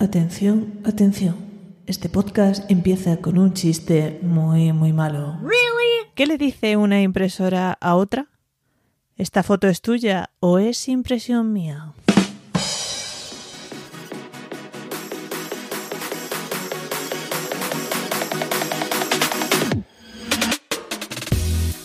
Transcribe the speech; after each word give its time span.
Atención, 0.00 0.80
atención. 0.86 1.36
Este 1.86 2.08
podcast 2.08 2.70
empieza 2.70 3.18
con 3.18 3.36
un 3.36 3.52
chiste 3.52 4.18
muy, 4.22 4.72
muy 4.72 4.94
malo. 4.94 5.38
¿Qué 6.14 6.26
le 6.26 6.38
dice 6.38 6.78
una 6.78 7.02
impresora 7.02 7.76
a 7.78 7.96
otra? 7.96 8.28
¿Esta 9.18 9.42
foto 9.42 9.68
es 9.68 9.82
tuya 9.82 10.30
o 10.40 10.58
es 10.58 10.88
impresión 10.88 11.52
mía? 11.52 11.92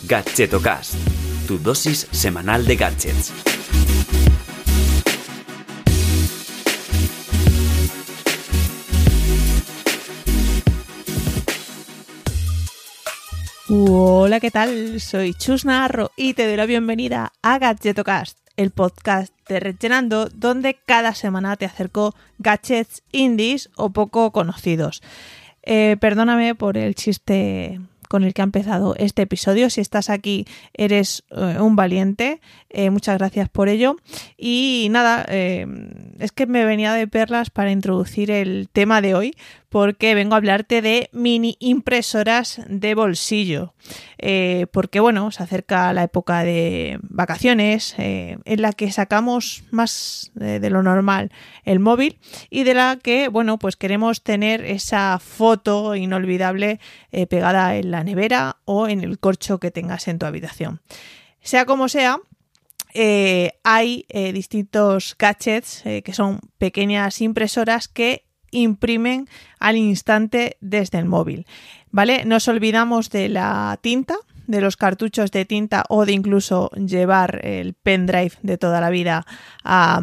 Gadgetocast, 0.07 0.95
tu 1.49 1.59
dosis 1.59 2.07
semanal 2.11 2.65
de 2.65 2.77
gadgets. 2.77 3.54
Hola, 13.67 14.39
¿qué 14.39 14.51
tal? 14.51 15.01
Soy 15.01 15.33
Chus 15.33 15.65
Narro 15.65 16.11
y 16.15 16.35
te 16.35 16.45
doy 16.45 16.55
la 16.55 16.67
bienvenida 16.67 17.33
a 17.41 17.57
Gadgetocast, 17.57 18.37
el 18.57 18.69
podcast 18.69 19.33
de 19.49 19.59
Rellenando, 19.59 20.29
donde 20.29 20.77
cada 20.85 21.15
semana 21.15 21.55
te 21.55 21.65
acerco 21.65 22.13
gadgets 22.37 23.01
indies 23.11 23.71
o 23.75 23.89
poco 23.89 24.31
conocidos. 24.31 25.01
Eh, 25.63 25.97
perdóname 25.99 26.53
por 26.53 26.77
el 26.77 26.93
chiste 26.93 27.81
con 28.07 28.23
el 28.23 28.35
que 28.35 28.43
ha 28.43 28.45
empezado 28.45 28.93
este 28.99 29.23
episodio. 29.23 29.71
Si 29.71 29.81
estás 29.81 30.11
aquí, 30.11 30.45
eres 30.75 31.23
eh, 31.31 31.57
un 31.59 31.75
valiente. 31.75 32.41
Eh, 32.69 32.91
muchas 32.91 33.17
gracias 33.17 33.49
por 33.49 33.67
ello. 33.67 33.95
Y 34.37 34.89
nada, 34.91 35.25
es 36.19 36.31
que 36.31 36.45
me 36.45 36.65
venía 36.65 36.93
de 36.93 37.07
perlas 37.07 37.49
para 37.49 37.71
introducir 37.71 38.31
el 38.31 38.69
tema 38.71 39.01
de 39.01 39.15
hoy, 39.15 39.35
porque 39.69 40.15
vengo 40.15 40.35
a 40.35 40.37
hablarte 40.37 40.81
de 40.81 41.09
mini 41.11 41.57
impresoras 41.59 42.61
de 42.67 42.95
bolsillo. 42.95 43.73
porque 44.71 44.99
bueno, 44.99 45.31
se 45.31 45.43
acerca 45.43 45.91
la 45.93 46.03
época 46.03 46.43
de 46.43 46.97
vacaciones, 47.01 47.93
en 47.97 48.61
la 48.61 48.71
que 48.73 48.91
sacamos 48.91 49.63
más 49.71 50.31
de 50.35 50.69
lo 50.69 50.81
normal 50.81 51.31
el 51.63 51.79
móvil 51.79 52.19
y 52.49 52.63
de 52.63 52.73
la 52.73 52.97
que, 53.01 53.27
bueno, 53.27 53.59
pues 53.59 53.75
queremos 53.75 54.23
tener 54.23 54.63
esa 54.63 55.19
foto 55.19 55.95
inolvidable 55.95 56.79
pegada 57.29 57.75
en 57.75 57.91
la 57.91 58.03
nevera 58.03 58.57
o 58.65 58.87
en 58.87 59.01
el 59.01 59.19
corcho 59.19 59.59
que 59.59 59.71
tengas 59.71 60.07
en 60.07 60.19
tu 60.19 60.25
habitación. 60.25 60.81
Sea 61.41 61.65
como 61.65 61.89
sea, 61.89 62.19
eh, 62.97 63.59
hay 63.65 64.05
eh, 64.07 64.31
distintos 64.31 65.17
gadgets 65.19 65.85
eh, 65.85 66.01
que 66.01 66.13
son 66.13 66.39
pequeñas 66.57 67.19
impresoras 67.19 67.89
que 67.89 68.23
imprimen 68.51 69.27
al 69.59 69.75
instante 69.75 70.55
desde 70.61 70.99
el 70.99 71.05
móvil. 71.05 71.45
¿Vale? 71.91 72.23
Nos 72.23 72.47
olvidamos 72.47 73.09
de 73.09 73.27
la 73.27 73.77
tinta, 73.81 74.15
de 74.47 74.61
los 74.61 74.77
cartuchos 74.77 75.31
de 75.31 75.43
tinta 75.43 75.83
o 75.89 76.05
de 76.05 76.13
incluso 76.13 76.69
llevar 76.71 77.45
el 77.45 77.73
pendrive 77.73 78.31
de 78.43 78.57
toda 78.57 78.79
la 78.79 78.89
vida 78.89 79.25
a, 79.65 79.99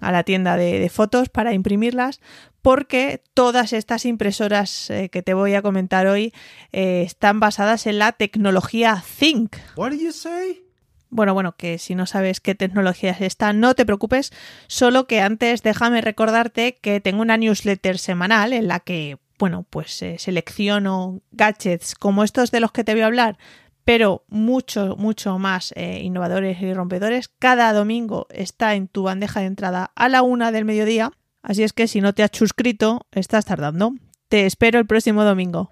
la 0.00 0.22
tienda 0.24 0.56
de, 0.56 0.88
fotos 0.88 1.28
para 1.28 1.52
imprimirlas, 1.52 2.20
porque 2.60 3.22
todas 3.34 3.72
estas 3.72 4.04
impresoras 4.04 4.90
que 5.12 5.22
te 5.22 5.34
voy 5.34 5.54
a 5.54 5.62
comentar 5.62 6.08
hoy 6.08 6.32
están 6.72 7.38
basadas 7.38 7.86
en 7.86 7.98
la 7.98 8.12
tecnología 8.12 9.02
Think. 9.18 9.56
What 9.76 9.92
you 9.92 10.10
say? 10.10 10.67
Bueno, 11.10 11.32
bueno, 11.32 11.56
que 11.56 11.78
si 11.78 11.94
no 11.94 12.06
sabes 12.06 12.40
qué 12.40 12.54
tecnología 12.54 13.12
es 13.12 13.20
esta, 13.22 13.52
no 13.52 13.74
te 13.74 13.86
preocupes, 13.86 14.30
solo 14.66 15.06
que 15.06 15.20
antes 15.20 15.62
déjame 15.62 16.00
recordarte 16.00 16.76
que 16.76 17.00
tengo 17.00 17.22
una 17.22 17.38
newsletter 17.38 17.98
semanal 17.98 18.52
en 18.52 18.68
la 18.68 18.80
que, 18.80 19.18
bueno, 19.38 19.64
pues 19.70 20.02
eh, 20.02 20.16
selecciono 20.18 21.20
gadgets 21.32 21.94
como 21.94 22.24
estos 22.24 22.50
de 22.50 22.60
los 22.60 22.72
que 22.72 22.84
te 22.84 22.92
voy 22.92 23.02
a 23.02 23.06
hablar, 23.06 23.38
pero 23.84 24.24
mucho, 24.28 24.96
mucho 24.98 25.38
más 25.38 25.72
eh, 25.74 26.00
innovadores 26.02 26.60
y 26.60 26.74
rompedores. 26.74 27.28
Cada 27.38 27.72
domingo 27.72 28.26
está 28.28 28.74
en 28.74 28.86
tu 28.86 29.04
bandeja 29.04 29.40
de 29.40 29.46
entrada 29.46 29.92
a 29.94 30.10
la 30.10 30.20
una 30.20 30.52
del 30.52 30.66
mediodía, 30.66 31.10
así 31.42 31.62
es 31.62 31.72
que 31.72 31.88
si 31.88 32.02
no 32.02 32.12
te 32.12 32.22
has 32.22 32.30
suscrito, 32.34 33.06
estás 33.12 33.46
tardando. 33.46 33.92
Te 34.28 34.44
espero 34.44 34.78
el 34.78 34.86
próximo 34.86 35.24
domingo. 35.24 35.70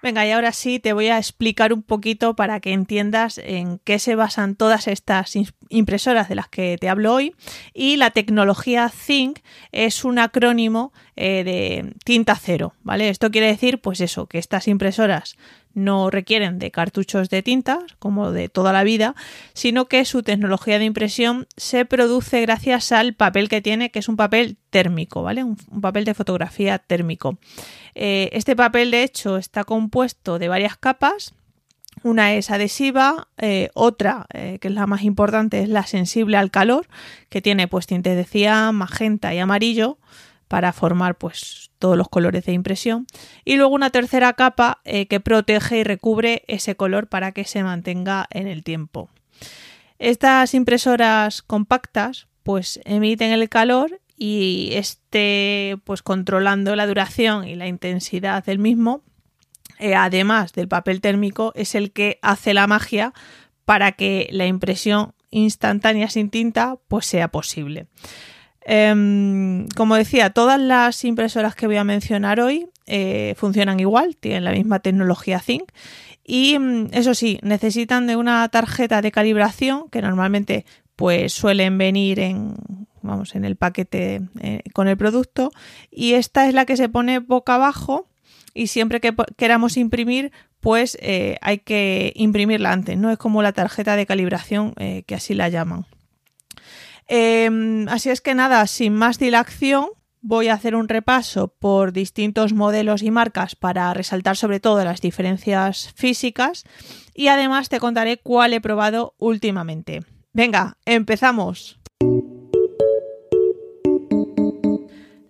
Venga, 0.00 0.24
y 0.24 0.30
ahora 0.30 0.52
sí 0.52 0.78
te 0.78 0.92
voy 0.92 1.08
a 1.08 1.18
explicar 1.18 1.72
un 1.72 1.82
poquito 1.82 2.36
para 2.36 2.60
que 2.60 2.72
entiendas 2.72 3.38
en 3.38 3.80
qué 3.80 3.98
se 3.98 4.14
basan 4.14 4.54
todas 4.54 4.86
estas 4.86 5.34
impresoras 5.68 6.28
de 6.28 6.34
las 6.34 6.48
que 6.48 6.76
te 6.78 6.88
hablo 6.88 7.14
hoy. 7.14 7.34
Y 7.74 7.96
la 7.96 8.10
tecnología 8.10 8.90
Think 9.06 9.40
es 9.72 10.04
un 10.04 10.18
acrónimo 10.18 10.92
eh, 11.16 11.44
de 11.44 11.94
tinta 12.04 12.36
cero, 12.36 12.74
¿vale? 12.82 13.08
Esto 13.08 13.30
quiere 13.30 13.48
decir, 13.48 13.80
pues 13.80 14.00
eso, 14.00 14.26
que 14.26 14.38
estas 14.38 14.68
impresoras 14.68 15.36
no 15.74 16.10
requieren 16.10 16.58
de 16.58 16.70
cartuchos 16.70 17.30
de 17.30 17.42
tinta, 17.42 17.78
como 17.98 18.32
de 18.32 18.48
toda 18.48 18.72
la 18.72 18.84
vida, 18.84 19.14
sino 19.54 19.86
que 19.86 20.04
su 20.04 20.22
tecnología 20.22 20.78
de 20.78 20.84
impresión 20.84 21.46
se 21.56 21.84
produce 21.84 22.40
gracias 22.40 22.92
al 22.92 23.14
papel 23.14 23.48
que 23.48 23.62
tiene, 23.62 23.90
que 23.90 24.00
es 24.00 24.08
un 24.08 24.16
papel 24.16 24.56
térmico, 24.70 25.22
¿vale? 25.22 25.44
Un, 25.44 25.56
papel 25.56 26.04
de 26.04 26.14
fotografía 26.14 26.78
térmico. 26.78 27.38
Eh, 27.94 28.28
este 28.32 28.56
papel, 28.56 28.90
de 28.90 29.04
hecho, 29.04 29.36
está 29.36 29.64
compuesto 29.64 30.38
de 30.38 30.48
varias 30.48 30.76
capas. 30.76 31.34
Una 32.02 32.34
es 32.34 32.50
adhesiva, 32.50 33.28
eh, 33.38 33.70
otra, 33.74 34.26
eh, 34.32 34.58
que 34.60 34.68
es 34.68 34.74
la 34.74 34.86
más 34.86 35.02
importante, 35.02 35.60
es 35.60 35.68
la 35.68 35.86
sensible 35.86 36.36
al 36.36 36.50
calor, 36.50 36.88
que 37.28 37.42
tiene 37.42 37.68
pues 37.68 37.86
tintes 37.86 38.16
de 38.16 38.24
cian, 38.24 38.74
magenta 38.74 39.34
y 39.34 39.38
amarillo 39.38 39.98
para 40.48 40.72
formar 40.72 41.16
pues 41.16 41.70
todos 41.78 41.96
los 41.96 42.08
colores 42.08 42.44
de 42.44 42.52
impresión 42.52 43.06
y 43.44 43.56
luego 43.56 43.74
una 43.74 43.90
tercera 43.90 44.32
capa 44.32 44.80
eh, 44.84 45.06
que 45.06 45.20
protege 45.20 45.78
y 45.78 45.84
recubre 45.84 46.42
ese 46.48 46.74
color 46.74 47.06
para 47.06 47.32
que 47.32 47.44
se 47.44 47.62
mantenga 47.62 48.26
en 48.30 48.48
el 48.48 48.64
tiempo. 48.64 49.10
Estas 49.98 50.54
impresoras 50.54 51.42
compactas 51.42 52.26
pues 52.42 52.80
emiten 52.84 53.32
el 53.32 53.48
calor 53.48 54.00
y 54.16 54.70
este 54.72 55.76
pues 55.84 56.02
controlando 56.02 56.74
la 56.74 56.86
duración 56.86 57.46
y 57.46 57.54
la 57.54 57.68
intensidad 57.68 58.44
del 58.44 58.58
mismo 58.58 59.02
eh, 59.78 59.94
además 59.94 60.52
del 60.52 60.68
papel 60.68 61.00
térmico 61.00 61.52
es 61.54 61.74
el 61.74 61.92
que 61.92 62.18
hace 62.22 62.54
la 62.54 62.66
magia 62.66 63.12
para 63.64 63.92
que 63.92 64.28
la 64.30 64.46
impresión 64.46 65.14
instantánea 65.30 66.08
sin 66.08 66.30
tinta 66.30 66.78
pues 66.88 67.06
sea 67.06 67.28
posible. 67.28 67.86
Em, 68.62 69.66
como 69.68 69.96
decía, 69.96 70.30
todas 70.30 70.60
las 70.60 71.04
impresoras 71.04 71.54
que 71.54 71.66
voy 71.66 71.76
a 71.76 71.84
mencionar 71.84 72.40
hoy 72.40 72.68
eh, 72.86 73.34
funcionan 73.36 73.80
igual, 73.80 74.16
tienen 74.16 74.44
la 74.44 74.52
misma 74.52 74.80
tecnología 74.80 75.40
Zinc 75.40 75.70
y 76.24 76.58
mm, 76.58 76.88
eso 76.92 77.14
sí, 77.14 77.38
necesitan 77.42 78.06
de 78.06 78.16
una 78.16 78.46
tarjeta 78.48 79.00
de 79.00 79.12
calibración 79.12 79.88
que 79.90 80.02
normalmente 80.02 80.66
pues 80.96 81.32
suelen 81.32 81.78
venir 81.78 82.20
en 82.20 82.56
vamos 83.00 83.34
en 83.34 83.44
el 83.44 83.56
paquete 83.56 84.20
eh, 84.40 84.62
con 84.74 84.88
el 84.88 84.96
producto 84.96 85.50
y 85.90 86.14
esta 86.14 86.46
es 86.46 86.54
la 86.54 86.66
que 86.66 86.76
se 86.76 86.88
pone 86.88 87.20
boca 87.20 87.54
abajo 87.54 88.06
y 88.54 88.68
siempre 88.68 89.00
que 89.00 89.14
queramos 89.36 89.76
imprimir 89.76 90.32
pues 90.60 90.98
eh, 91.00 91.36
hay 91.40 91.58
que 91.58 92.12
imprimirla 92.16 92.72
antes, 92.72 92.96
no 92.96 93.10
es 93.10 93.18
como 93.18 93.42
la 93.42 93.52
tarjeta 93.52 93.94
de 93.94 94.06
calibración 94.06 94.74
que 94.74 95.14
así 95.14 95.34
la 95.34 95.48
llaman. 95.48 95.86
Em, 97.06 97.88
así 97.88 98.10
es 98.10 98.20
que 98.20 98.34
nada, 98.34 98.66
sin 98.66 98.94
más 98.94 99.18
dilación, 99.18 99.86
voy 100.20 100.48
a 100.48 100.54
hacer 100.54 100.74
un 100.74 100.88
repaso 100.88 101.48
por 101.48 101.92
distintos 101.92 102.52
modelos 102.52 103.02
y 103.02 103.10
marcas 103.10 103.56
para 103.56 103.92
resaltar 103.94 104.36
sobre 104.36 104.60
todo 104.60 104.84
las 104.84 105.00
diferencias 105.00 105.92
físicas 105.94 106.64
y 107.14 107.28
además 107.28 107.68
te 107.68 107.80
contaré 107.80 108.18
cuál 108.18 108.52
he 108.52 108.60
probado 108.60 109.14
últimamente. 109.18 110.02
Venga, 110.32 110.76
empezamos. 110.84 111.78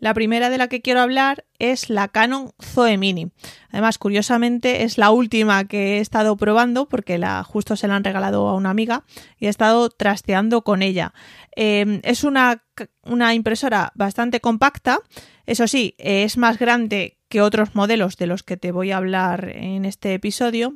La 0.01 0.15
primera 0.15 0.49
de 0.49 0.59
la 0.59 0.69
que 0.69 0.81
quiero 0.81 1.01
hablar 1.01 1.45
es 1.59 1.91
la 1.91 2.09
Canon 2.09 2.53
Zoe 2.63 2.97
Mini. 2.99 3.33
Además, 3.71 3.99
curiosamente, 3.99 4.85
es 4.85 4.97
la 4.97 5.11
última 5.11 5.65
que 5.67 5.97
he 5.97 6.01
estado 6.01 6.37
probando 6.37 6.89
porque 6.89 7.19
la, 7.19 7.43
justo 7.43 7.75
se 7.75 7.89
la 7.89 7.97
han 7.97 8.05
regalado 8.05 8.49
a 8.49 8.55
una 8.55 8.71
amiga 8.71 9.05
y 9.39 9.47
he 9.47 9.49
estado 9.49 9.91
trasteando 9.91 10.63
con 10.63 10.83
ella. 10.83 11.13
Em, 11.57 12.01
es 12.05 12.23
una, 12.23 12.65
una 13.03 13.35
impresora 13.35 13.93
bastante 13.97 14.41
compacta, 14.41 15.01
eso 15.47 15.67
sí, 15.67 15.95
es 15.99 16.37
más 16.37 16.59
grande 16.59 17.19
que 17.29 17.43
otros 17.43 17.75
modelos 17.75 18.17
de 18.17 18.27
los 18.27 18.43
que 18.43 18.57
te 18.57 18.71
voy 18.71 18.93
a 18.93 18.99
hablar 18.99 19.51
en 19.55 19.85
este 19.85 20.15
episodio 20.15 20.75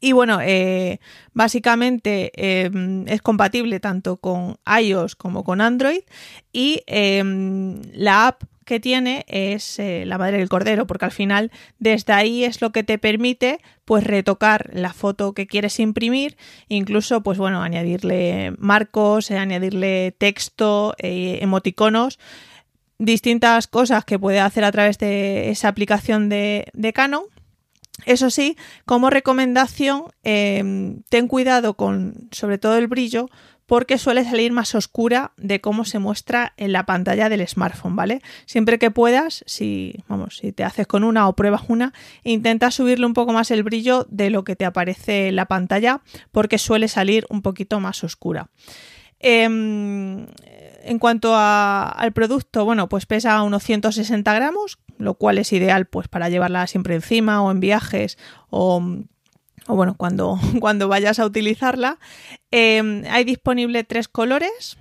y 0.00 0.12
bueno, 0.12 0.40
eh, 0.42 0.98
básicamente 1.34 2.32
em, 2.34 3.06
es 3.06 3.20
compatible 3.20 3.80
tanto 3.80 4.16
con 4.16 4.56
iOS 4.66 5.14
como 5.14 5.44
con 5.44 5.60
Android 5.60 6.00
y 6.52 6.82
em, 6.86 7.82
la 7.92 8.28
app 8.28 8.44
que 8.64 8.80
tiene 8.80 9.24
es 9.28 9.78
eh, 9.78 10.04
la 10.06 10.16
madre 10.16 10.38
del 10.38 10.48
cordero, 10.48 10.86
porque 10.86 11.04
al 11.04 11.10
final 11.10 11.50
desde 11.78 12.12
ahí 12.12 12.44
es 12.44 12.60
lo 12.60 12.70
que 12.70 12.84
te 12.84 12.98
permite 12.98 13.58
pues 13.84 14.04
retocar 14.04 14.70
la 14.72 14.92
foto 14.92 15.34
que 15.34 15.46
quieres 15.46 15.80
imprimir, 15.80 16.36
incluso 16.68 17.22
pues 17.22 17.36
bueno, 17.36 17.62
añadirle 17.62 18.54
marcos, 18.58 19.30
añadirle 19.32 20.14
texto, 20.16 20.94
eh, 20.98 21.40
emoticonos 21.42 22.18
distintas 22.98 23.66
cosas 23.66 24.04
que 24.04 24.18
puede 24.18 24.40
hacer 24.40 24.62
a 24.62 24.72
través 24.72 24.98
de 24.98 25.50
esa 25.50 25.68
aplicación 25.68 26.28
de 26.28 26.92
Canon. 26.94 27.24
Eso 28.06 28.30
sí, 28.30 28.56
como 28.86 29.10
recomendación, 29.10 30.04
em, 30.22 31.02
ten 31.08 31.28
cuidado 31.28 31.74
con 31.74 32.28
sobre 32.32 32.58
todo 32.58 32.76
el 32.76 32.88
brillo 32.88 33.28
porque 33.70 33.98
suele 33.98 34.24
salir 34.24 34.50
más 34.50 34.74
oscura 34.74 35.30
de 35.36 35.60
cómo 35.60 35.84
se 35.84 36.00
muestra 36.00 36.54
en 36.56 36.72
la 36.72 36.86
pantalla 36.86 37.28
del 37.28 37.46
smartphone, 37.46 37.94
¿vale? 37.94 38.20
Siempre 38.44 38.80
que 38.80 38.90
puedas, 38.90 39.44
si, 39.46 40.02
vamos, 40.08 40.38
si 40.38 40.50
te 40.50 40.64
haces 40.64 40.88
con 40.88 41.04
una 41.04 41.28
o 41.28 41.36
pruebas 41.36 41.62
una, 41.68 41.92
intenta 42.24 42.72
subirle 42.72 43.06
un 43.06 43.14
poco 43.14 43.32
más 43.32 43.52
el 43.52 43.62
brillo 43.62 44.08
de 44.10 44.30
lo 44.30 44.42
que 44.42 44.56
te 44.56 44.64
aparece 44.64 45.28
en 45.28 45.36
la 45.36 45.46
pantalla 45.46 46.00
porque 46.32 46.58
suele 46.58 46.88
salir 46.88 47.26
un 47.28 47.42
poquito 47.42 47.78
más 47.78 48.02
oscura. 48.02 48.50
Em, 49.20 50.26
en 50.82 50.98
cuanto 50.98 51.36
al 51.36 52.12
producto, 52.12 52.64
bueno, 52.64 52.88
pues 52.88 53.06
pesa 53.06 53.40
unos 53.42 53.62
160 53.62 54.34
gramos, 54.34 54.80
lo 55.00 55.14
cual 55.14 55.38
es 55.38 55.52
ideal 55.52 55.86
pues 55.86 56.08
para 56.08 56.28
llevarla 56.28 56.66
siempre 56.66 56.94
encima 56.94 57.42
o 57.42 57.50
en 57.50 57.60
viajes 57.60 58.18
o, 58.50 58.82
bueno, 59.66 59.94
cuando, 59.96 60.38
cuando, 60.60 60.88
vayas 60.88 61.18
a 61.18 61.26
utilizarla. 61.26 61.98
Em, 62.50 63.04
hay 63.10 63.24
disponible 63.24 63.84
tres 63.84 64.08
colores. 64.08 64.76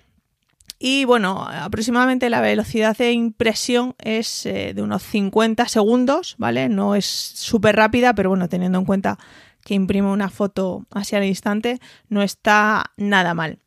Y 0.81 1.03
bueno, 1.03 1.45
aproximadamente 1.49 2.29
la 2.29 2.39
velocidad 2.39 2.95
de 2.95 3.11
impresión 3.11 3.95
es 3.99 4.45
eh, 4.45 4.73
de 4.73 4.81
unos 4.81 5.03
50 5.03 5.67
segundos, 5.67 6.35
¿vale? 6.37 6.69
No 6.69 6.95
es 6.95 7.05
súper 7.05 7.75
rápida, 7.75 8.13
pero 8.13 8.29
bueno, 8.29 8.47
teniendo 8.47 8.79
en 8.79 8.85
cuenta 8.85 9.19
que 9.65 9.73
imprime 9.73 10.09
una 10.09 10.29
foto 10.29 10.85
así 10.91 11.17
al 11.17 11.25
instante, 11.25 11.79
no 12.07 12.23
está 12.23 12.91
nada 12.95 13.33
mal. 13.33 13.59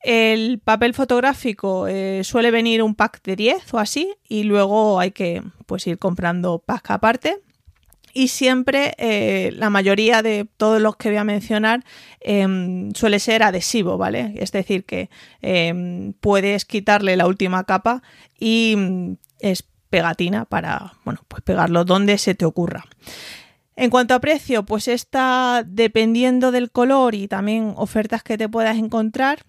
El 0.00 0.60
papel 0.60 0.94
fotográfico 0.94 1.88
eh, 1.88 2.22
suele 2.22 2.50
venir 2.50 2.82
un 2.82 2.94
pack 2.94 3.22
de 3.22 3.36
10 3.36 3.74
o 3.74 3.78
así 3.78 4.14
y 4.28 4.44
luego 4.44 5.00
hay 5.00 5.10
que 5.10 5.42
pues, 5.66 5.86
ir 5.86 5.98
comprando 5.98 6.60
pack 6.60 6.90
aparte. 6.92 7.40
Y 8.14 8.28
siempre 8.28 8.94
eh, 8.98 9.52
la 9.54 9.70
mayoría 9.70 10.22
de 10.22 10.48
todos 10.56 10.80
los 10.80 10.96
que 10.96 11.10
voy 11.10 11.18
a 11.18 11.24
mencionar 11.24 11.84
em, 12.20 12.90
suele 12.92 13.18
ser 13.18 13.42
adhesivo, 13.42 13.98
¿vale? 13.98 14.34
Es 14.36 14.50
decir, 14.50 14.84
que 14.84 15.10
em, 15.42 16.14
puedes 16.14 16.64
quitarle 16.64 17.16
la 17.16 17.26
última 17.26 17.64
capa 17.64 18.02
y 18.38 18.74
mm, 18.76 19.16
es 19.40 19.64
pegatina 19.90 20.44
para, 20.46 20.94
bueno, 21.04 21.20
pues 21.28 21.42
pegarlo 21.42 21.84
donde 21.84 22.18
se 22.18 22.34
te 22.34 22.44
ocurra. 22.44 22.84
En 23.76 23.90
cuanto 23.90 24.14
a 24.14 24.20
precio, 24.20 24.64
pues 24.64 24.88
está 24.88 25.62
dependiendo 25.64 26.50
del 26.50 26.72
color 26.72 27.14
y 27.14 27.28
también 27.28 27.74
ofertas 27.76 28.24
que 28.24 28.36
te 28.36 28.48
puedas 28.48 28.76
encontrar, 28.76 29.44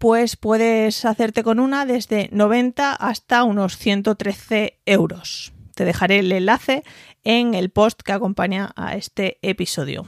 pues 0.00 0.36
puedes 0.36 1.04
hacerte 1.04 1.44
con 1.44 1.60
una 1.60 1.84
desde 1.84 2.30
90 2.32 2.94
hasta 2.94 3.44
unos 3.44 3.76
113 3.76 4.80
euros. 4.86 5.52
Te 5.74 5.84
dejaré 5.84 6.20
el 6.20 6.32
enlace 6.32 6.84
en 7.22 7.52
el 7.52 7.68
post 7.68 8.00
que 8.00 8.12
acompaña 8.12 8.72
a 8.76 8.96
este 8.96 9.36
episodio. 9.42 10.06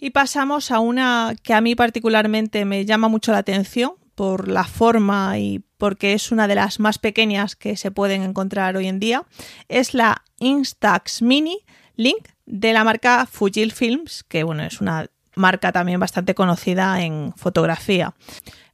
Y 0.00 0.10
pasamos 0.12 0.70
a 0.70 0.80
una 0.80 1.36
que 1.42 1.52
a 1.52 1.60
mí 1.60 1.74
particularmente 1.74 2.64
me 2.64 2.86
llama 2.86 3.08
mucho 3.08 3.32
la 3.32 3.38
atención 3.38 3.92
por 4.14 4.48
la 4.48 4.64
forma 4.64 5.38
y 5.38 5.62
porque 5.76 6.14
es 6.14 6.32
una 6.32 6.48
de 6.48 6.54
las 6.54 6.80
más 6.80 6.98
pequeñas 6.98 7.56
que 7.56 7.76
se 7.76 7.90
pueden 7.90 8.22
encontrar 8.22 8.74
hoy 8.74 8.86
en 8.86 9.00
día. 9.00 9.26
Es 9.68 9.92
la 9.92 10.24
Instax 10.38 11.20
Mini 11.20 11.58
Link 11.94 12.30
de 12.46 12.72
la 12.72 12.84
marca 12.84 13.26
Fujifilms, 13.30 14.24
que 14.24 14.44
bueno, 14.44 14.62
es 14.62 14.80
una 14.80 15.10
marca 15.40 15.72
también 15.72 15.98
bastante 15.98 16.34
conocida 16.34 17.02
en 17.02 17.32
fotografía. 17.36 18.14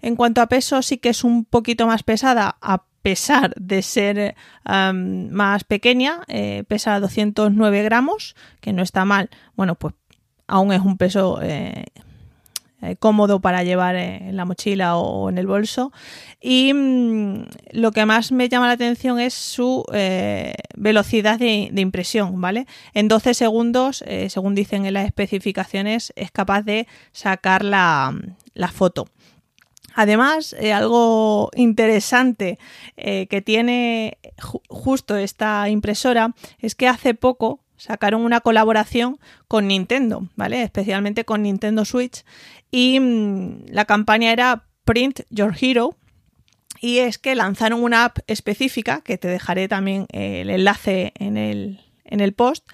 En 0.03 0.17
cuanto 0.17 0.43
a 0.43 0.49
peso, 0.49 0.83
sí 0.83 0.99
que 0.99 1.09
es 1.09 1.25
un 1.25 1.45
poquito 1.45 1.87
más 1.87 2.03
pesada, 2.03 2.59
a 2.61 2.85
pesar 3.03 3.55
de 3.57 3.83
ser 3.83 4.35
más 4.65 5.65
pequeña, 5.65 6.23
eh, 6.27 6.65
pesa 6.67 6.99
209 6.99 7.83
gramos, 7.85 8.35
que 8.61 8.73
no 8.73 8.83
está 8.83 9.05
mal. 9.05 9.31
Bueno, 9.55 9.77
pues 9.77 9.95
aún 10.49 10.73
es 10.73 10.81
un 10.81 10.97
peso 10.97 11.41
eh, 11.43 11.85
eh, 12.83 12.95
cómodo 12.97 13.41
para 13.41 13.63
llevar 13.63 13.97
en 13.97 14.37
la 14.37 14.45
mochila 14.45 14.97
o 14.97 15.31
en 15.31 15.39
el 15.39 15.47
bolso. 15.47 15.93
Y 16.43 16.75
mm, 16.75 17.45
lo 17.73 17.91
que 17.91 18.05
más 18.05 18.33
me 18.33 18.51
llama 18.51 18.67
la 18.67 18.75
atención 18.75 19.19
es 19.19 19.33
su 19.33 19.83
eh, 19.95 20.53
velocidad 20.77 21.39
de, 21.39 21.71
impresión, 21.75 22.39
¿vale? 22.39 22.67
En 22.93 23.09
12 23.09 23.33
segundos, 23.33 24.05
eh, 24.07 24.29
según 24.29 24.55
dicen 24.55 24.85
en 24.85 24.93
las 24.93 25.07
especificaciones, 25.07 26.13
es 26.17 26.31
capaz 26.31 26.63
de 26.63 26.87
sacar 27.13 27.65
la, 27.65 28.15
foto. 28.75 29.09
Además, 29.95 30.55
algo 30.75 31.51
interesante 31.57 32.59
que 32.97 33.43
tiene 33.43 34.19
justo 34.69 35.17
esta 35.17 35.71
impresora 35.71 36.35
es 36.59 36.75
que 36.75 36.89
hace 36.89 37.15
poco 37.15 37.61
sacaron 37.77 38.23
una 38.23 38.41
colaboración 38.41 39.19
con 39.49 39.69
Nintendo, 39.69 40.29
¿vale? 40.35 40.63
Especialmente 40.63 41.25
con 41.25 41.43
Nintendo 41.43 41.85
Switch. 41.85 42.25
Y 42.71 43.01
mm, 43.01 43.67
la 43.69 43.85
campaña 43.85 44.33
era 44.33 44.67
Print 44.85 45.21
Your 45.31 45.55
Hero. 45.61 45.97
Y 46.81 46.99
es 46.99 47.19
que 47.19 47.35
lanzaron 47.35 47.83
una 47.83 48.05
app 48.05 48.19
específica, 48.27 49.01
que 49.01 49.17
te 49.17 49.29
dejaré 49.29 49.67
también 49.67 50.07
el 50.11 50.51
enlace 50.51 51.13
en 51.19 51.37
el, 51.39 51.81
en 52.05 52.21
el 52.21 52.35
post, 52.35 52.69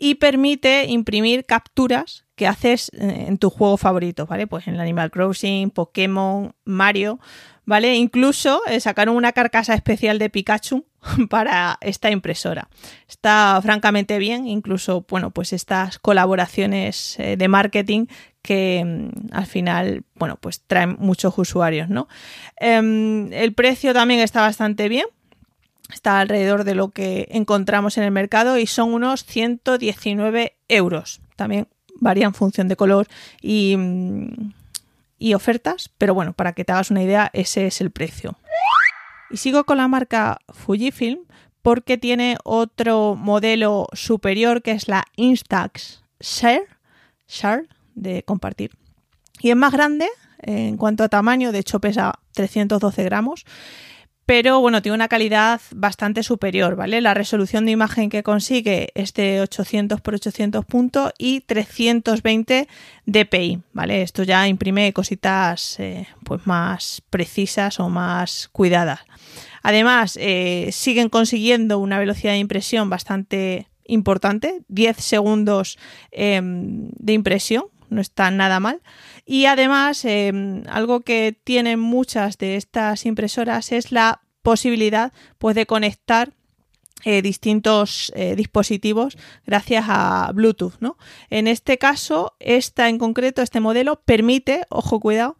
y 0.00 0.14
permite 0.16 0.86
imprimir 0.86 1.44
capturas 1.44 2.24
que 2.34 2.46
haces 2.46 2.90
eh, 2.94 3.26
en 3.28 3.36
tu 3.36 3.50
juego 3.50 3.76
favorito, 3.76 4.26
¿vale? 4.26 4.46
Pues 4.46 4.66
en 4.66 4.80
Animal 4.80 5.10
Crossing, 5.10 5.70
Pokémon, 5.70 6.54
Mario, 6.64 7.20
¿vale? 7.66 7.94
Incluso 7.96 8.62
eh, 8.66 8.80
sacaron 8.80 9.14
una 9.14 9.32
carcasa 9.32 9.74
especial 9.74 10.18
de 10.18 10.30
Pikachu 10.30 10.86
para 11.28 11.76
esta 11.82 12.10
impresora. 12.10 12.70
Está 13.06 13.60
francamente 13.62 14.18
bien, 14.18 14.48
incluso, 14.48 15.04
bueno, 15.06 15.32
pues 15.32 15.52
estas 15.52 15.98
colaboraciones 15.98 17.20
eh, 17.20 17.36
de 17.36 17.48
marketing 17.48 18.06
que 18.40 18.82
mm, 18.84 19.34
al 19.34 19.44
final, 19.44 20.04
bueno, 20.14 20.36
pues 20.40 20.62
traen 20.66 20.96
muchos 20.98 21.36
usuarios, 21.36 21.90
¿no? 21.90 22.08
Em, 22.56 23.30
el 23.34 23.52
precio 23.52 23.92
también 23.92 24.20
está 24.20 24.40
bastante 24.40 24.88
bien, 24.88 25.04
está 25.92 26.20
alrededor 26.20 26.64
de 26.64 26.74
lo 26.74 26.90
que 26.90 27.28
encontramos 27.30 27.98
en 27.98 28.04
el 28.04 28.10
mercado 28.10 28.58
y 28.58 28.66
son 28.66 28.92
unos 28.92 29.24
119 29.24 30.56
euros. 30.68 31.20
También 31.36 31.68
varía 31.96 32.26
en 32.26 32.34
función 32.34 32.68
de 32.68 32.76
color 32.76 33.06
y, 33.40 33.76
mm, 33.76 34.52
y 35.18 35.34
ofertas, 35.34 35.90
pero 35.98 36.14
bueno, 36.14 36.32
para 36.32 36.52
que 36.52 36.64
te 36.64 36.72
hagas 36.72 36.90
una 36.90 37.02
idea, 37.02 37.30
ese 37.32 37.66
es 37.66 37.80
el 37.80 37.90
precio. 37.90 38.36
Y 39.30 39.36
sigo 39.36 39.64
con 39.64 39.76
la 39.76 39.86
marca 39.86 40.40
Fujifilm 40.48 41.20
porque 41.62 41.98
tiene 41.98 42.38
otro 42.42 43.14
modelo 43.14 43.86
superior 43.92 44.62
que 44.62 44.72
es 44.72 44.88
la 44.88 45.04
Instax 45.16 46.02
Share, 46.20 46.66
Share 47.28 47.68
de 47.94 48.22
compartir. 48.22 48.72
Y 49.40 49.50
es 49.50 49.56
más 49.56 49.72
grande 49.72 50.08
en 50.38 50.76
cuanto 50.76 51.04
a 51.04 51.08
tamaño, 51.08 51.52
de 51.52 51.58
hecho 51.58 51.80
pesa 51.80 52.18
312 52.32 53.04
gramos 53.04 53.44
pero 54.30 54.60
bueno, 54.60 54.80
tiene 54.80 54.94
una 54.94 55.08
calidad 55.08 55.60
bastante 55.74 56.22
superior, 56.22 56.76
¿vale? 56.76 57.00
La 57.00 57.14
resolución 57.14 57.64
de 57.64 57.72
imagen 57.72 58.10
que 58.10 58.22
consigue 58.22 58.92
es 58.94 59.12
de 59.12 59.40
800 59.40 59.98
x 59.98 60.14
800 60.28 60.64
puntos 60.66 61.12
y 61.18 61.40
320 61.40 62.68
dpi, 63.06 63.58
¿vale? 63.72 64.02
Esto 64.02 64.22
ya 64.22 64.46
imprime 64.46 64.92
cositas 64.92 65.80
eh, 65.80 66.06
pues 66.22 66.46
más 66.46 67.02
precisas 67.10 67.80
o 67.80 67.88
más 67.88 68.48
cuidadas. 68.52 69.00
Además, 69.64 70.16
eh, 70.20 70.68
siguen 70.70 71.08
consiguiendo 71.08 71.80
una 71.80 71.98
velocidad 71.98 72.34
de 72.34 72.38
impresión 72.38 72.88
bastante 72.88 73.66
importante, 73.84 74.62
10 74.68 74.96
segundos 74.98 75.76
em, 76.12 76.88
de 76.92 77.14
impresión, 77.14 77.64
no 77.90 78.00
está 78.00 78.30
nada 78.30 78.60
mal. 78.60 78.80
Y 79.26 79.46
además, 79.46 80.04
em, 80.04 80.62
algo 80.68 81.00
que 81.00 81.38
tienen 81.44 81.78
muchas 81.78 82.38
de 82.38 82.56
estas 82.56 83.04
impresoras 83.06 83.72
es 83.72 83.92
la 83.92 84.22
posibilidad 84.42 85.12
pues, 85.38 85.54
de 85.54 85.66
conectar 85.66 86.32
eh, 87.04 87.22
distintos 87.22 88.12
eh, 88.14 88.36
dispositivos 88.36 89.16
gracias 89.46 89.86
a 89.88 90.30
Bluetooth. 90.34 90.74
¿no? 90.80 90.98
En 91.30 91.46
este 91.46 91.78
caso, 91.78 92.34
esta 92.40 92.88
en 92.88 92.98
concreto, 92.98 93.42
este 93.42 93.60
modelo, 93.60 94.02
permite, 94.04 94.64
ojo 94.68 95.00
cuidado, 95.00 95.36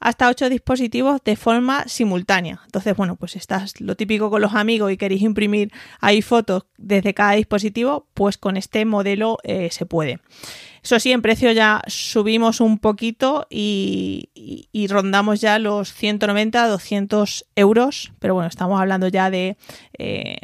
hasta 0.00 0.28
ocho 0.28 0.50
dispositivos 0.50 1.22
de 1.24 1.36
forma 1.36 1.84
simultánea. 1.86 2.60
Entonces, 2.66 2.94
bueno, 2.96 3.16
pues 3.16 3.36
estás 3.36 3.80
lo 3.80 3.96
típico 3.96 4.28
con 4.28 4.42
los 4.42 4.54
amigos 4.54 4.92
y 4.92 4.96
queréis 4.96 5.22
imprimir 5.22 5.72
ahí 6.00 6.20
fotos 6.20 6.64
desde 6.76 7.14
cada 7.14 7.32
dispositivo, 7.32 8.06
pues 8.12 8.36
con 8.36 8.56
este 8.56 8.84
modelo 8.84 9.38
eh, 9.44 9.68
se 9.70 9.86
puede. 9.86 10.20
Eso 10.84 11.00
sí, 11.00 11.12
en 11.12 11.22
precio 11.22 11.50
ya 11.50 11.80
subimos 11.86 12.60
un 12.60 12.78
poquito 12.78 13.46
y, 13.48 14.28
rondamos 14.90 15.40
ya 15.40 15.58
los 15.58 15.94
190, 15.94 16.68
200 16.68 17.46
euros, 17.56 18.12
pero 18.18 18.34
bueno, 18.34 18.50
estamos 18.50 18.78
hablando 18.78 19.08
ya 19.08 19.30
de 19.30 19.56
eh, 19.96 20.36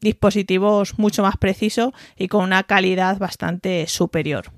dispositivos 0.00 0.98
mucho 0.98 1.22
más 1.22 1.36
precisos 1.36 1.92
y 2.16 2.28
con 2.28 2.42
una 2.42 2.62
calidad 2.62 3.18
bastante 3.18 3.86
superior. 3.86 4.50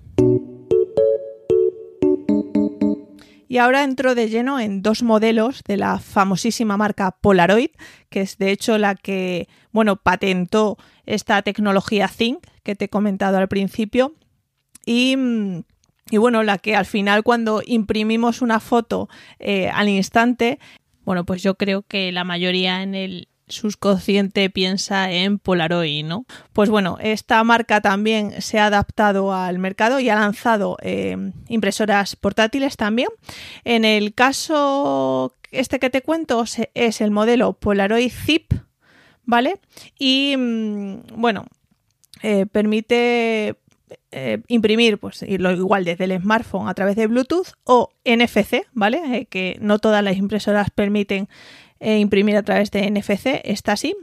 Y 3.49 3.59
ahora 3.59 3.83
entro 3.83 4.15
de 4.15 4.29
lleno 4.29 4.61
en 4.61 4.83
dos 4.83 5.03
modelos 5.03 5.65
de 5.65 5.79
la 5.79 5.99
famosísima 5.99 6.77
marca 6.77 7.17
Polaroid, 7.21 7.71
que 8.09 8.21
es 8.21 8.39
de 8.39 8.53
hecho 8.53 8.79
la 8.79 8.95
que, 8.95 9.49
bueno, 9.73 9.97
patentó 9.97 10.77
esta 11.07 11.43
tecnología 11.43 12.07
Think 12.07 12.47
que 12.63 12.77
te 12.77 12.85
he 12.85 12.89
comentado 12.89 13.39
al 13.39 13.49
principio. 13.49 14.15
Y, 14.89 15.15
y 16.11 16.17
bueno, 16.17 16.43
la 16.43 16.57
que 16.57 16.75
al 16.75 16.87
final 16.87 17.23
cuando 17.23 17.61
imprimimos 17.67 18.41
una 18.41 18.59
foto 18.59 19.11
eh, 19.39 19.69
al 19.69 19.91
instante, 19.91 20.59
bueno, 21.05 21.27
pues 21.27 21.43
yo 21.43 21.57
creo 21.57 21.83
que 21.83 22.11
la 22.11 22.25
mayoría 22.25 22.83
en 22.83 22.95
el 22.95 23.29
subconsciente 23.49 24.49
piensa 24.49 25.13
en 25.13 25.39
Polaroid, 25.39 26.07
¿no? 26.07 26.25
Pues 26.55 26.71
bueno, 26.71 26.97
esta 27.03 27.45
marca 27.45 27.83
también 27.83 28.41
se 28.41 28.59
ha 28.59 28.67
adaptado 28.67 29.35
al 29.35 29.59
mercado 29.59 30.01
y 30.01 30.09
ha 30.09 30.15
lanzado 30.15 30.79
eh, 30.81 31.33
impresoras 31.49 32.17
portátiles 32.17 32.79
también. 32.79 33.09
En 33.65 33.85
el 33.85 34.15
caso 34.15 35.35
este 35.51 35.79
que 35.79 35.91
te 35.91 36.01
cuento 36.01 36.45
es 36.73 37.01
el 37.03 37.11
modelo 37.11 37.53
Polaroid 37.53 38.11
Zip, 38.11 38.55
¿vale? 39.25 39.61
Y 39.99 40.35
mm, 40.35 41.21
bueno, 41.21 41.45
eh, 42.23 42.47
permite 42.47 43.57
eh, 44.11 44.43
imprimir, 44.49 44.99
pues 44.99 45.23
lo 45.23 45.53
igual 45.53 45.85
desde 45.85 46.05
el 46.05 46.21
smartphone 46.21 46.69
a 46.69 46.75
través 46.75 46.97
de 46.97 47.07
Bluetooth 47.07 47.55
o 47.65 47.91
NFC, 48.05 48.67
¿vale? 48.73 49.27
que 49.31 49.59
no 49.61 49.79
todas 49.79 50.03
las 50.03 50.17
impresoras 50.17 50.71
permiten 50.71 51.29
e 51.81 51.99
imprimir 51.99 52.37
a 52.37 52.43
través 52.43 52.71
de 52.71 52.91
NFC, 52.91 53.41
está 53.45 53.73
así. 53.73 53.95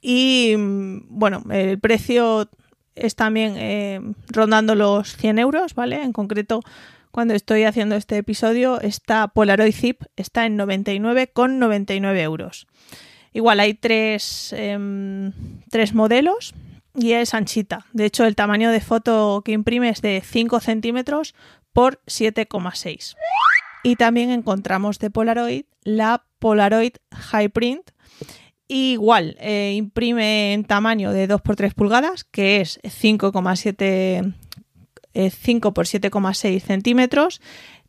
Y 0.00 0.54
mm, 0.56 1.06
bueno, 1.08 1.42
el 1.50 1.78
precio 1.78 2.48
es 2.94 3.14
también 3.14 3.54
eh, 3.56 4.00
rondando 4.28 4.74
los 4.74 5.16
100 5.16 5.38
euros, 5.38 5.74
¿vale? 5.74 6.02
En 6.02 6.12
concreto, 6.12 6.62
cuando 7.10 7.34
estoy 7.34 7.64
haciendo 7.64 7.94
este 7.94 8.16
episodio, 8.16 8.80
esta 8.80 9.28
Polaroid 9.28 9.74
Zip 9.74 10.02
está 10.16 10.46
en 10.46 10.58
99,99 10.58 11.48
99 11.58 12.22
euros. 12.22 12.66
Igual 13.32 13.60
hay 13.60 13.74
tres, 13.74 14.54
em, 14.56 15.32
tres 15.70 15.92
modelos 15.92 16.54
y 16.96 17.12
es 17.12 17.34
anchita. 17.34 17.86
De 17.92 18.06
hecho, 18.06 18.24
el 18.24 18.34
tamaño 18.34 18.70
de 18.70 18.80
foto 18.80 19.42
que 19.44 19.52
imprime 19.52 19.90
es 19.90 20.02
de 20.02 20.22
5 20.24 20.60
centímetros 20.60 21.34
por 21.72 22.00
7,6. 22.06 23.14
Y 23.82 23.96
también 23.96 24.30
encontramos 24.30 24.98
de 24.98 25.10
Polaroid 25.10 25.64
la 25.84 26.24
Polaroid 26.38 26.94
High 27.14 27.50
Print. 27.50 27.90
Igual, 28.68 29.36
eh, 29.38 29.74
imprime 29.76 30.52
en 30.52 30.64
tamaño 30.64 31.12
de 31.12 31.28
2 31.28 31.40
x 31.44 31.56
3 31.56 31.74
pulgadas, 31.74 32.24
que 32.24 32.60
es 32.60 32.80
5,7 32.82 34.34
5 35.30 35.74
x 35.76 35.94
7,6 35.94 36.62
centímetros. 36.62 37.40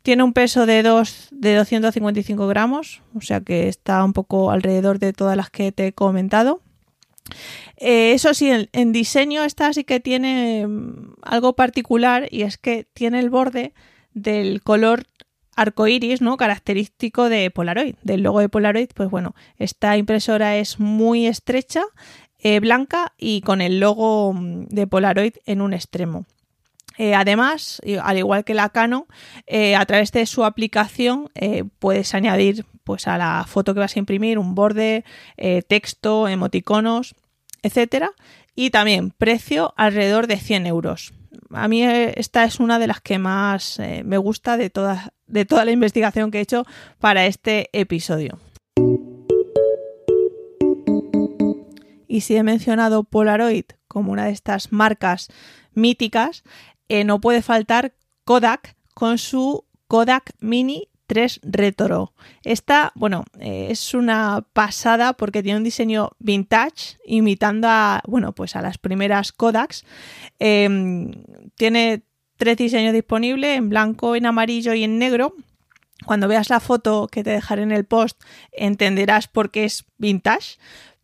Tiene 0.02 0.22
un 0.22 0.32
peso 0.32 0.64
de, 0.66 0.82
2, 0.82 1.28
de 1.32 1.56
255 1.56 2.46
gramos, 2.46 3.02
o 3.14 3.20
sea 3.20 3.40
que 3.40 3.68
está 3.68 4.04
un 4.04 4.12
poco 4.12 4.50
alrededor 4.50 4.98
de 4.98 5.12
todas 5.12 5.36
las 5.36 5.50
que 5.50 5.72
te 5.72 5.88
he 5.88 5.92
comentado. 5.92 6.62
Eh, 7.76 8.12
eso 8.12 8.34
sí, 8.34 8.50
en, 8.72 8.92
diseño 8.92 9.44
esta 9.44 9.72
sí 9.72 9.84
que 9.84 10.00
tiene 10.00 10.66
mm, 10.66 11.14
algo 11.22 11.54
particular 11.54 12.28
y 12.30 12.42
es 12.42 12.58
que 12.58 12.86
tiene 12.92 13.20
el 13.20 13.30
borde 13.30 13.72
del 14.12 14.62
color 14.62 15.06
arcoiris, 15.54 16.20
¿no? 16.20 16.36
Característico 16.36 17.28
de 17.28 17.50
Polaroid, 17.50 17.94
del 18.02 18.22
logo 18.22 18.40
de 18.40 18.48
Polaroid. 18.48 18.90
Pues 18.94 19.10
bueno, 19.10 19.34
esta 19.58 19.96
impresora 19.96 20.56
es 20.56 20.80
muy 20.80 21.26
estrecha, 21.26 21.82
eh, 22.38 22.60
blanca 22.60 23.12
y 23.16 23.40
con 23.42 23.60
el 23.60 23.80
logo 23.80 24.32
mm, 24.32 24.66
de 24.68 24.86
Polaroid 24.86 25.34
en 25.46 25.60
un 25.60 25.72
extremo. 25.72 26.26
Eh, 26.96 27.14
además, 27.14 27.80
al 28.02 28.18
igual 28.18 28.44
que 28.44 28.54
la 28.54 28.70
Canon, 28.70 29.04
a 29.76 29.86
través 29.86 30.10
de 30.10 30.26
su 30.26 30.44
aplicación 30.44 31.30
puedes 31.78 32.12
añadir 32.12 32.64
pues, 32.88 33.06
a 33.06 33.18
la 33.18 33.44
foto 33.46 33.74
que 33.74 33.80
vas 33.80 33.94
a 33.94 33.98
imprimir 34.00 34.38
un 34.38 34.56
borde, 34.56 35.04
texto, 35.68 36.26
emoticonos, 36.26 37.14
etcétera. 37.62 38.12
Y 38.56 38.70
también 38.70 39.10
precio 39.10 39.72
alrededor 39.76 40.26
de 40.26 40.38
100 40.38 40.66
euros 40.66 41.12
a 41.50 41.68
mí 41.68 41.82
eh, 41.82 42.14
esta 42.16 42.44
es 42.44 42.60
una 42.60 42.78
de 42.78 42.86
las 42.86 43.00
que 43.00 43.18
más 43.18 43.78
eh, 43.78 44.02
me 44.04 44.18
gusta 44.18 44.56
de 44.56 44.70
toda, 44.70 45.12
de 45.26 45.44
toda 45.44 45.64
la 45.64 45.72
investigación 45.72 46.30
que 46.30 46.38
he 46.38 46.42
hecho 46.42 46.64
para 46.98 47.26
este 47.26 47.68
episodio. 47.72 48.38
Y 52.06 52.22
si 52.22 52.36
he 52.36 52.42
mencionado 52.42 53.04
Polaroid 53.04 53.64
como 53.86 54.12
una 54.12 54.26
de 54.26 54.32
estas 54.32 54.72
marcas 54.72 55.28
míticas, 55.72 56.42
eh, 56.88 57.04
no 57.04 57.20
puede 57.20 57.42
faltar 57.42 57.94
Kodak 58.24 58.76
con 58.94 59.18
su 59.18 59.64
Kodak 59.86 60.32
Mini 60.40 60.88
3 61.08 61.40
Retro. 61.42 62.12
Esta, 62.44 62.92
bueno, 62.94 63.24
eh, 63.40 63.68
es 63.70 63.94
una 63.94 64.44
pasada 64.52 65.14
porque 65.14 65.42
tiene 65.42 65.56
un 65.56 65.64
diseño 65.64 66.10
vintage, 66.18 66.98
imitando 67.04 67.66
a, 67.68 68.02
bueno, 68.06 68.32
pues 68.32 68.54
a 68.54 68.62
las 68.62 68.78
primeras 68.78 69.32
Kodaks. 69.32 69.84
Em, 70.38 71.10
tiene 71.56 72.02
tres 72.36 72.58
diseños 72.58 72.92
disponibles, 72.92 73.56
en 73.56 73.70
blanco, 73.70 74.14
en 74.14 74.26
amarillo 74.26 74.74
y 74.74 74.84
en 74.84 74.98
negro. 74.98 75.34
Cuando 76.04 76.28
veas 76.28 76.50
la 76.50 76.60
foto 76.60 77.08
que 77.10 77.24
te 77.24 77.30
dejaré 77.30 77.62
en 77.62 77.72
el 77.72 77.86
post, 77.86 78.22
entenderás 78.52 79.28
por 79.28 79.50
qué 79.50 79.64
es 79.64 79.86
vintage 79.96 80.58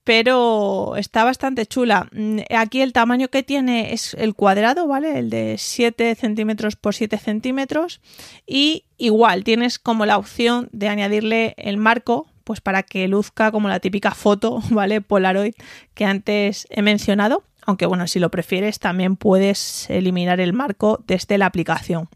pero 0.04 0.96
está 0.96 1.24
bastante 1.24 1.66
chula. 1.66 2.08
Mm, 2.12 2.40
aquí 2.56 2.82
el 2.82 2.92
tamaño 2.92 3.28
que 3.28 3.42
tiene 3.42 3.94
es 3.94 4.14
el 4.14 4.34
cuadrado, 4.34 4.86
¿vale? 4.86 5.18
El 5.18 5.30
de 5.30 5.56
7 5.58 6.14
centímetros 6.14 6.76
por 6.76 6.94
7 6.94 7.16
centímetros. 7.18 8.00
Y 8.46 8.84
igual 8.98 9.44
tienes 9.44 9.78
como 9.78 10.04
la 10.06 10.18
opción 10.18 10.68
de 10.72 10.88
añadirle 10.88 11.54
el 11.56 11.78
marco, 11.78 12.26
pues 12.44 12.60
para 12.60 12.82
que 12.82 13.08
luzca 13.08 13.50
como 13.50 13.68
la 13.68 13.80
típica 13.80 14.12
foto, 14.12 14.62
¿vale? 14.70 15.00
Polaroid 15.00 15.54
que 15.94 16.04
antes 16.04 16.66
he 16.70 16.82
mencionado. 16.82 17.42
Aunque 17.66 17.86
bueno, 17.86 18.06
si 18.06 18.18
lo 18.18 18.30
prefieres, 18.30 18.78
también 18.78 19.16
puedes 19.16 19.88
eliminar 19.88 20.38
el 20.38 20.52
marco 20.52 21.02
desde 21.06 21.38
la 21.38 21.46
aplicación. 21.46 22.10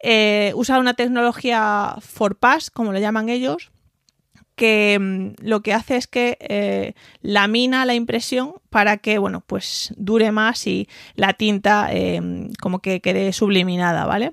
Eh, 0.00 0.52
usa 0.54 0.78
una 0.78 0.94
tecnología 0.94 1.96
for 2.00 2.36
pass, 2.36 2.70
como 2.70 2.92
lo 2.92 2.98
llaman 2.98 3.28
ellos, 3.28 3.70
que 4.58 4.98
mm, 5.00 5.46
lo 5.46 5.62
que 5.62 5.72
hace 5.72 5.96
es 5.96 6.06
que 6.06 6.36
eh, 6.40 6.92
lamina 7.22 7.86
la 7.86 7.94
impresión 7.94 8.56
para 8.68 8.98
que, 8.98 9.16
bueno, 9.16 9.40
pues 9.40 9.94
dure 9.96 10.30
más 10.32 10.66
y 10.66 10.88
la 11.14 11.32
tinta 11.32 11.88
em, 11.90 12.50
como 12.60 12.80
que 12.80 13.00
quede 13.00 13.32
subliminada, 13.32 14.04
¿vale? 14.04 14.32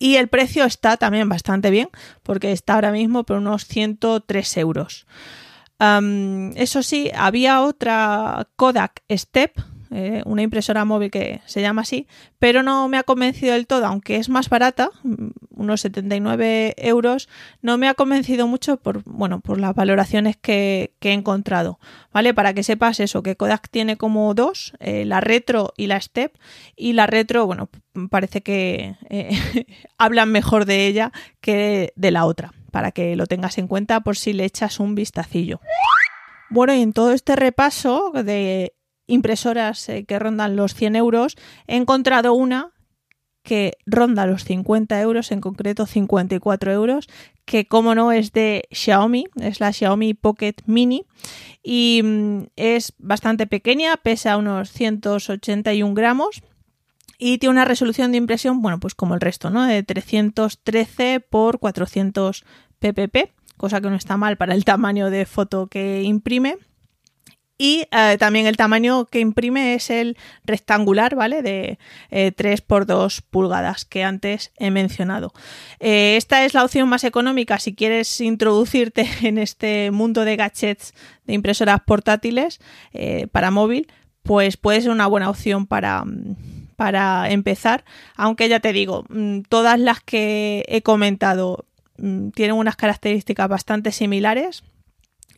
Y 0.00 0.16
el 0.16 0.26
precio 0.26 0.64
está 0.64 0.96
también 0.96 1.28
bastante 1.28 1.70
bien, 1.70 1.88
porque 2.24 2.50
está 2.50 2.74
ahora 2.74 2.90
mismo 2.90 3.24
por 3.24 3.38
unos 3.38 3.66
103 3.66 4.56
euros. 4.56 5.06
eso 6.56 6.82
sí, 6.82 7.10
había 7.14 7.62
otra 7.62 8.48
Kodak 8.56 9.02
Step, 9.10 9.60
eh, 9.90 10.22
una 10.24 10.42
impresora 10.42 10.84
móvil 10.84 11.10
que 11.10 11.40
se 11.46 11.60
llama 11.60 11.82
así, 11.82 12.06
pero 12.38 12.62
no 12.62 12.88
me 12.88 12.98
ha 12.98 13.02
convencido 13.02 13.54
del 13.54 13.66
todo, 13.66 13.86
aunque 13.86 14.16
es 14.16 14.28
más 14.28 14.48
barata, 14.48 14.90
mm, 15.02 15.28
unos 15.50 15.80
79 15.82 16.74
euros, 16.78 17.28
no 17.62 17.78
me 17.78 17.88
ha 17.88 17.94
convencido 17.94 18.46
mucho 18.46 18.76
por, 18.76 19.02
bueno, 19.04 19.40
por 19.40 19.58
las 19.58 19.74
valoraciones 19.74 20.36
que, 20.36 20.94
he 21.00 21.12
encontrado, 21.12 21.78
¿vale? 22.12 22.34
Para 22.34 22.52
que 22.52 22.64
sepas 22.64 22.98
eso, 22.98 23.22
que 23.22 23.36
Kodak 23.36 23.68
tiene 23.70 23.96
como 23.96 24.34
dos, 24.34 24.72
eh, 24.80 25.04
la 25.04 25.20
retro 25.20 25.72
y 25.76 25.86
la 25.86 26.00
step, 26.00 26.36
y 26.74 26.94
la 26.94 27.06
retro, 27.06 27.46
bueno, 27.46 27.68
parece 28.10 28.42
que 28.42 28.96
eh, 29.08 29.30
hablan 29.98 30.32
mejor 30.32 30.64
de 30.64 30.86
ella 30.88 31.12
que 31.40 31.92
de 31.94 32.10
la 32.10 32.24
otra, 32.26 32.52
para 32.72 32.90
que 32.90 33.14
lo 33.14 33.26
tengas 33.26 33.58
en 33.58 33.68
cuenta 33.68 34.00
por 34.00 34.16
si 34.16 34.32
le 34.32 34.44
echas 34.44 34.80
un 34.80 34.96
vistacillo. 34.96 35.60
Bueno, 36.48 36.74
y 36.74 36.82
en 36.82 36.92
todo 36.92 37.12
este 37.12 37.36
repaso 37.36 38.12
de 38.12 38.74
impresoras 39.06 39.88
eh, 39.88 40.04
que 40.04 40.18
rondan 40.18 40.56
los 40.56 40.74
100 40.74 40.96
euros, 40.96 41.36
he 41.66 41.76
encontrado 41.76 42.34
una 42.34 42.72
que 43.46 43.78
ronda 43.86 44.26
los 44.26 44.44
50 44.44 45.00
euros, 45.00 45.30
en 45.30 45.40
concreto 45.40 45.86
54 45.86 46.72
euros, 46.72 47.08
que 47.44 47.66
como 47.66 47.94
no 47.94 48.10
es 48.10 48.32
de 48.32 48.64
Xiaomi, 48.72 49.26
es 49.40 49.60
la 49.60 49.72
Xiaomi 49.72 50.14
Pocket 50.14 50.56
Mini 50.66 51.06
y 51.62 52.02
mm, 52.02 52.46
es 52.56 52.92
bastante 52.98 53.46
pequeña, 53.46 53.96
pesa 53.96 54.36
unos 54.36 54.72
181 54.72 55.94
gramos 55.94 56.42
y 57.18 57.38
tiene 57.38 57.52
una 57.52 57.64
resolución 57.64 58.10
de 58.10 58.18
impresión, 58.18 58.60
bueno, 58.60 58.80
pues 58.80 58.94
como 58.94 59.14
el 59.14 59.20
resto, 59.20 59.48
¿no? 59.48 59.64
De 59.64 59.82
313 59.82 61.20
por 61.20 61.60
400 61.60 62.44
ppp, 62.80 63.32
cosa 63.56 63.80
que 63.80 63.88
no 63.88 63.96
está 63.96 64.16
mal 64.16 64.36
para 64.36 64.54
el 64.54 64.64
tamaño 64.64 65.08
de 65.08 65.24
foto 65.24 65.68
que 65.68 66.02
imprime. 66.02 66.58
Y 67.58 67.86
eh, 67.90 68.16
también 68.18 68.46
el 68.46 68.56
tamaño 68.56 69.06
que 69.06 69.20
imprime 69.20 69.74
es 69.74 69.88
el 69.88 70.18
rectangular, 70.44 71.14
¿vale? 71.14 71.42
De 71.42 71.78
3 72.10 72.40
eh, 72.60 72.64
por 72.66 72.84
2 72.84 73.22
pulgadas 73.22 73.84
que 73.84 74.04
antes 74.04 74.52
he 74.58 74.70
mencionado. 74.70 75.32
Eh, 75.80 76.16
esta 76.16 76.44
es 76.44 76.52
la 76.52 76.64
opción 76.64 76.88
más 76.88 77.04
económica 77.04 77.58
si 77.58 77.74
quieres 77.74 78.20
introducirte 78.20 79.08
en 79.22 79.38
este 79.38 79.90
mundo 79.90 80.24
de 80.24 80.36
gadgets 80.36 80.92
de 81.24 81.34
impresoras 81.34 81.80
portátiles 81.80 82.60
para 83.32 83.50
móvil, 83.50 83.88
pues 84.22 84.56
puede 84.56 84.80
ser 84.80 84.90
una 84.90 85.06
buena 85.06 85.28
opción 85.28 85.66
para, 85.66 86.04
para 86.76 87.30
empezar. 87.30 87.84
Aunque 88.16 88.48
ya 88.48 88.60
te 88.60 88.72
digo, 88.72 89.04
mm, 89.08 89.40
todas 89.48 89.78
las 89.80 90.00
que 90.00 90.64
he 90.68 90.82
comentado 90.82 91.64
mm, 91.98 92.30
tienen 92.30 92.56
unas 92.56 92.76
características 92.76 93.48
bastante 93.48 93.92
similares 93.92 94.62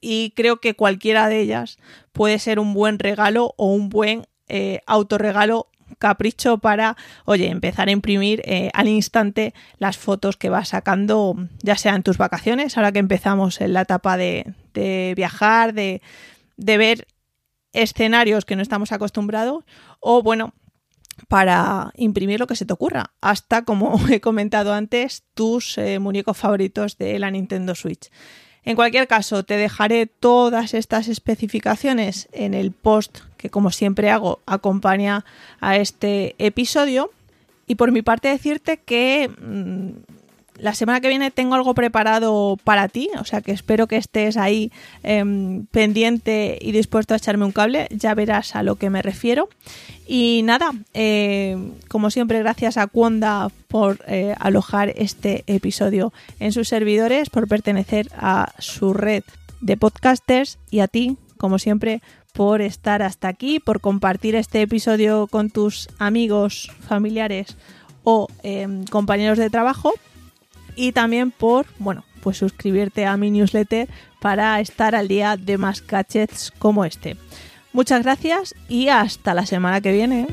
y 0.00 0.33
creo 0.37 0.61
que 0.61 0.75
cualquiera 0.75 1.28
de 1.28 1.40
ellas 1.40 1.78
puede 2.12 2.38
ser 2.38 2.59
un 2.59 2.75
buen 2.75 2.99
regalo 2.99 3.54
o 3.57 3.73
un 3.73 3.88
buen 3.88 4.26
eh, 4.49 4.80
autorregalo 4.87 5.68
capricho 5.99 6.59
para, 6.59 6.97
oye, 7.25 7.49
empezar 7.49 7.88
a 7.88 7.92
imprimir 7.92 8.42
eh, 8.45 8.71
al 8.75 8.88
instante 8.88 9.54
las 9.78 9.97
fotos 9.97 10.37
que 10.37 10.50
vas 10.50 10.68
sacando, 10.68 11.37
ya 11.62 11.76
sea 11.76 11.95
en 11.95 12.02
tus 12.02 12.18
vacaciones, 12.18 12.76
ahora 12.76 12.92
que 12.92 12.99
empezamos 12.99 13.61
en 13.61 13.73
la 13.73 13.83
etapa 13.83 14.16
de, 14.16 14.54
viajar, 15.16 15.73
de, 15.73 16.02
de 16.57 16.78
ver 16.78 17.07
escenarios 17.73 18.45
que 18.45 18.57
no 18.57 18.62
estamos 18.62 18.92
acostumbrados, 18.92 19.64
o 20.00 20.23
bueno, 20.23 20.52
para 21.26 21.92
imprimir 21.97 22.38
lo 22.38 22.47
que 22.47 22.54
se 22.54 22.64
te 22.64 22.73
ocurra, 22.73 23.12
hasta 23.21 23.64
como 23.64 23.99
he 24.11 24.21
comentado 24.21 24.73
antes, 24.73 25.25
tus 25.35 25.78
eh, 25.78 25.99
muñecos 25.99 26.37
favoritos 26.37 26.97
de 26.99 27.18
la 27.18 27.30
Nintendo 27.30 27.75
Switch. 27.75 28.11
En 28.64 28.76
cualquier 28.76 29.08
caso, 29.08 29.44
te 29.44 29.56
dejaré 29.56 30.06
todas 30.06 30.74
estas 30.74 31.08
especificaciones 31.08 32.28
en 32.32 32.54
el 32.54 32.72
post 32.72 33.20
que 33.36 33.50
como 33.50 33.70
siempre 33.70 34.10
hago 34.10 34.40
acompaña 34.46 35.24
a 35.60 35.76
este 35.76 36.34
episodio. 36.38 37.10
Y 37.66 37.76
por 37.76 37.92
mi 37.92 38.02
parte 38.02 38.28
decirte 38.28 38.78
que 38.78 39.28
mm, 39.28 39.90
la 40.58 40.74
semana 40.74 41.00
que 41.00 41.08
viene 41.08 41.30
tengo 41.30 41.54
algo 41.54 41.74
preparado 41.74 42.56
para 42.64 42.88
ti, 42.88 43.10
o 43.18 43.24
sea 43.24 43.40
que 43.40 43.52
espero 43.52 43.86
que 43.86 43.96
estés 43.96 44.36
ahí 44.36 44.72
em, 45.02 45.66
pendiente 45.66 46.58
y 46.60 46.72
dispuesto 46.72 47.14
a 47.14 47.16
echarme 47.16 47.44
un 47.44 47.52
cable, 47.52 47.88
ya 47.90 48.14
verás 48.14 48.56
a 48.56 48.62
lo 48.62 48.76
que 48.76 48.90
me 48.90 49.02
refiero. 49.02 49.48
Y 50.06 50.42
nada, 50.44 50.72
eh, 50.94 51.56
como 51.88 52.10
siempre, 52.10 52.38
gracias 52.40 52.76
a 52.76 52.86
Cuonda 52.86 53.50
por 53.68 54.00
eh, 54.06 54.34
alojar 54.38 54.92
este 54.96 55.44
episodio 55.46 56.12
en 56.40 56.52
sus 56.52 56.68
servidores, 56.68 57.30
por 57.30 57.46
pertenecer 57.46 58.08
a 58.16 58.52
su 58.58 58.94
red 58.94 59.22
de 59.60 59.76
podcasters 59.76 60.58
y 60.70 60.80
a 60.80 60.88
ti, 60.88 61.16
como 61.36 61.58
siempre, 61.58 62.02
por 62.32 62.62
estar 62.62 63.02
hasta 63.02 63.28
aquí, 63.28 63.60
por 63.60 63.80
compartir 63.80 64.34
este 64.34 64.62
episodio 64.62 65.26
con 65.26 65.50
tus 65.50 65.88
amigos, 65.98 66.70
familiares 66.80 67.56
o 68.04 68.28
em, 68.42 68.84
compañeros 68.84 69.38
de 69.38 69.50
trabajo 69.50 69.92
y 70.78 70.92
también 70.92 71.32
por, 71.32 71.66
bueno, 71.80 72.04
pues 72.23 72.38
suscribirte 72.38 73.04
a 73.04 73.16
mi 73.16 73.32
newsletter 73.32 73.88
para 74.20 74.61
estar 74.61 74.94
al 74.94 75.08
día 75.08 75.37
de 75.37 75.58
más 75.58 75.85
gadgets 75.85 76.52
como 76.56 76.85
este. 76.85 77.16
Muchas 77.73 78.04
gracias 78.04 78.54
y 78.68 78.88
hasta 78.88 79.35
la 79.35 79.44
semana 79.44 79.80
que 79.80 79.90
viene. 79.90 80.28